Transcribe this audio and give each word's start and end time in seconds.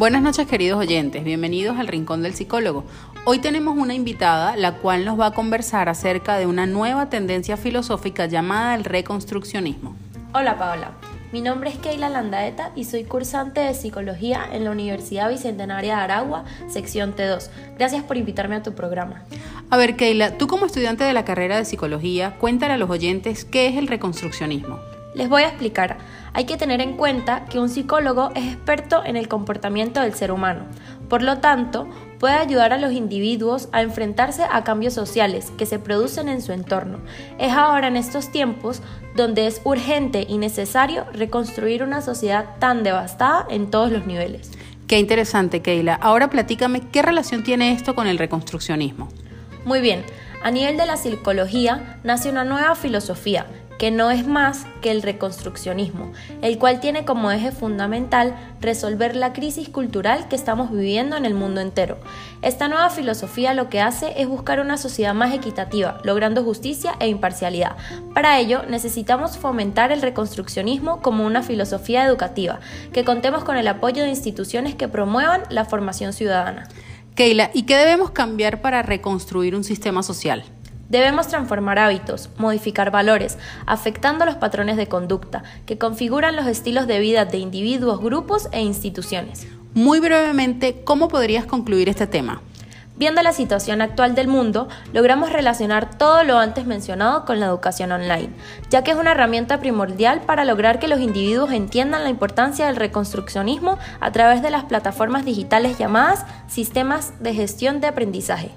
Buenas 0.00 0.22
noches 0.22 0.46
queridos 0.46 0.78
oyentes, 0.78 1.22
bienvenidos 1.24 1.78
al 1.78 1.86
Rincón 1.86 2.22
del 2.22 2.32
Psicólogo. 2.32 2.84
Hoy 3.26 3.38
tenemos 3.38 3.76
una 3.76 3.92
invitada 3.92 4.56
la 4.56 4.76
cual 4.76 5.04
nos 5.04 5.20
va 5.20 5.26
a 5.26 5.34
conversar 5.34 5.90
acerca 5.90 6.38
de 6.38 6.46
una 6.46 6.64
nueva 6.64 7.10
tendencia 7.10 7.58
filosófica 7.58 8.24
llamada 8.24 8.74
el 8.76 8.84
reconstruccionismo. 8.84 9.94
Hola 10.32 10.56
Paola, 10.56 10.92
mi 11.32 11.42
nombre 11.42 11.68
es 11.68 11.76
Keila 11.76 12.08
Landaeta 12.08 12.72
y 12.74 12.84
soy 12.84 13.04
cursante 13.04 13.60
de 13.60 13.74
Psicología 13.74 14.42
en 14.50 14.64
la 14.64 14.70
Universidad 14.70 15.28
Bicentenaria 15.28 15.96
de 15.96 16.00
Aragua, 16.00 16.46
sección 16.66 17.14
T2. 17.14 17.50
Gracias 17.76 18.02
por 18.02 18.16
invitarme 18.16 18.56
a 18.56 18.62
tu 18.62 18.72
programa. 18.72 19.24
A 19.68 19.76
ver 19.76 19.96
Keila, 19.96 20.38
tú 20.38 20.46
como 20.46 20.64
estudiante 20.64 21.04
de 21.04 21.12
la 21.12 21.26
carrera 21.26 21.58
de 21.58 21.66
Psicología, 21.66 22.38
cuéntale 22.38 22.72
a 22.72 22.78
los 22.78 22.88
oyentes 22.88 23.44
qué 23.44 23.68
es 23.68 23.76
el 23.76 23.86
reconstruccionismo. 23.86 24.78
Les 25.12 25.28
voy 25.28 25.42
a 25.42 25.48
explicar. 25.48 25.98
Hay 26.34 26.44
que 26.44 26.56
tener 26.56 26.80
en 26.80 26.96
cuenta 26.96 27.44
que 27.46 27.58
un 27.58 27.68
psicólogo 27.68 28.30
es 28.36 28.46
experto 28.46 29.04
en 29.04 29.16
el 29.16 29.26
comportamiento 29.26 30.00
del 30.00 30.14
ser 30.14 30.30
humano. 30.30 30.66
Por 31.08 31.22
lo 31.22 31.38
tanto, 31.38 31.88
puede 32.20 32.34
ayudar 32.34 32.72
a 32.72 32.78
los 32.78 32.92
individuos 32.92 33.68
a 33.72 33.82
enfrentarse 33.82 34.44
a 34.48 34.62
cambios 34.62 34.94
sociales 34.94 35.52
que 35.58 35.66
se 35.66 35.80
producen 35.80 36.28
en 36.28 36.40
su 36.40 36.52
entorno. 36.52 36.98
Es 37.38 37.52
ahora 37.52 37.88
en 37.88 37.96
estos 37.96 38.30
tiempos 38.30 38.82
donde 39.16 39.48
es 39.48 39.60
urgente 39.64 40.26
y 40.28 40.38
necesario 40.38 41.04
reconstruir 41.12 41.82
una 41.82 42.02
sociedad 42.02 42.56
tan 42.60 42.84
devastada 42.84 43.46
en 43.50 43.68
todos 43.68 43.90
los 43.90 44.06
niveles. 44.06 44.52
Qué 44.86 45.00
interesante, 45.00 45.60
Keila. 45.60 45.94
Ahora 45.94 46.30
platícame 46.30 46.82
qué 46.92 47.02
relación 47.02 47.42
tiene 47.42 47.72
esto 47.72 47.96
con 47.96 48.06
el 48.06 48.18
reconstruccionismo. 48.18 49.08
Muy 49.64 49.80
bien, 49.80 50.04
a 50.42 50.50
nivel 50.50 50.76
de 50.76 50.86
la 50.86 50.96
psicología 50.96 51.98
nace 52.02 52.30
una 52.30 52.44
nueva 52.44 52.74
filosofía 52.74 53.46
que 53.80 53.90
no 53.90 54.10
es 54.10 54.26
más 54.26 54.66
que 54.82 54.90
el 54.90 55.00
reconstruccionismo, 55.00 56.12
el 56.42 56.58
cual 56.58 56.80
tiene 56.80 57.06
como 57.06 57.30
eje 57.30 57.50
fundamental 57.50 58.36
resolver 58.60 59.16
la 59.16 59.32
crisis 59.32 59.70
cultural 59.70 60.28
que 60.28 60.36
estamos 60.36 60.70
viviendo 60.70 61.16
en 61.16 61.24
el 61.24 61.32
mundo 61.32 61.62
entero. 61.62 61.96
Esta 62.42 62.68
nueva 62.68 62.90
filosofía 62.90 63.54
lo 63.54 63.70
que 63.70 63.80
hace 63.80 64.20
es 64.20 64.28
buscar 64.28 64.60
una 64.60 64.76
sociedad 64.76 65.14
más 65.14 65.32
equitativa, 65.32 65.98
logrando 66.04 66.44
justicia 66.44 66.92
e 67.00 67.08
imparcialidad. 67.08 67.78
Para 68.12 68.38
ello 68.38 68.64
necesitamos 68.68 69.38
fomentar 69.38 69.92
el 69.92 70.02
reconstruccionismo 70.02 71.00
como 71.00 71.24
una 71.24 71.42
filosofía 71.42 72.04
educativa, 72.04 72.60
que 72.92 73.06
contemos 73.06 73.44
con 73.44 73.56
el 73.56 73.66
apoyo 73.66 74.02
de 74.02 74.10
instituciones 74.10 74.74
que 74.74 74.88
promuevan 74.88 75.44
la 75.48 75.64
formación 75.64 76.12
ciudadana. 76.12 76.68
Keila, 77.14 77.50
¿y 77.54 77.62
qué 77.62 77.76
debemos 77.76 78.10
cambiar 78.10 78.60
para 78.60 78.82
reconstruir 78.82 79.56
un 79.56 79.64
sistema 79.64 80.02
social? 80.02 80.44
Debemos 80.90 81.28
transformar 81.28 81.78
hábitos, 81.78 82.30
modificar 82.36 82.90
valores, 82.90 83.38
afectando 83.64 84.24
los 84.26 84.34
patrones 84.34 84.76
de 84.76 84.88
conducta 84.88 85.44
que 85.64 85.78
configuran 85.78 86.34
los 86.34 86.48
estilos 86.48 86.88
de 86.88 86.98
vida 86.98 87.24
de 87.24 87.38
individuos, 87.38 88.00
grupos 88.00 88.48
e 88.50 88.60
instituciones. 88.60 89.46
Muy 89.72 90.00
brevemente, 90.00 90.82
¿cómo 90.84 91.06
podrías 91.06 91.46
concluir 91.46 91.88
este 91.88 92.08
tema? 92.08 92.42
Viendo 92.96 93.22
la 93.22 93.32
situación 93.32 93.82
actual 93.82 94.16
del 94.16 94.26
mundo, 94.26 94.68
logramos 94.92 95.32
relacionar 95.32 95.96
todo 95.96 96.24
lo 96.24 96.38
antes 96.38 96.66
mencionado 96.66 97.24
con 97.24 97.38
la 97.38 97.46
educación 97.46 97.92
online, 97.92 98.30
ya 98.68 98.82
que 98.82 98.90
es 98.90 98.96
una 98.96 99.12
herramienta 99.12 99.60
primordial 99.60 100.22
para 100.22 100.44
lograr 100.44 100.80
que 100.80 100.88
los 100.88 100.98
individuos 100.98 101.52
entiendan 101.52 102.02
la 102.02 102.10
importancia 102.10 102.66
del 102.66 102.74
reconstruccionismo 102.74 103.78
a 104.00 104.10
través 104.10 104.42
de 104.42 104.50
las 104.50 104.64
plataformas 104.64 105.24
digitales 105.24 105.78
llamadas 105.78 106.26
sistemas 106.48 107.14
de 107.22 107.32
gestión 107.32 107.80
de 107.80 107.86
aprendizaje. 107.86 108.50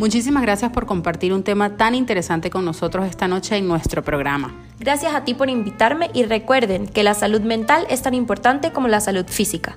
Muchísimas 0.00 0.42
gracias 0.42 0.72
por 0.72 0.86
compartir 0.86 1.34
un 1.34 1.42
tema 1.42 1.76
tan 1.76 1.94
interesante 1.94 2.48
con 2.48 2.64
nosotros 2.64 3.04
esta 3.04 3.28
noche 3.28 3.58
en 3.58 3.68
nuestro 3.68 4.02
programa. 4.02 4.50
Gracias 4.78 5.14
a 5.14 5.24
ti 5.24 5.34
por 5.34 5.50
invitarme 5.50 6.08
y 6.14 6.22
recuerden 6.22 6.86
que 6.86 7.02
la 7.02 7.12
salud 7.12 7.42
mental 7.42 7.86
es 7.90 8.00
tan 8.00 8.14
importante 8.14 8.72
como 8.72 8.88
la 8.88 9.00
salud 9.00 9.26
física. 9.26 9.76